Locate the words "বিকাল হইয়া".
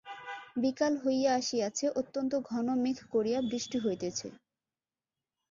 0.55-1.31